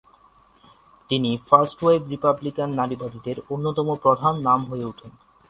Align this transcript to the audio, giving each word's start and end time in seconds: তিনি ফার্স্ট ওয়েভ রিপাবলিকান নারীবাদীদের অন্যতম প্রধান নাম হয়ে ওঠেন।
তিনি 1.09 1.31
ফার্স্ট 1.47 1.79
ওয়েভ 1.83 2.01
রিপাবলিকান 2.09 2.69
নারীবাদীদের 2.73 3.37
অন্যতম 3.49 3.87
প্রধান 4.03 4.33
নাম 4.47 4.59
হয়ে 4.65 4.85
ওঠেন। 4.85 5.11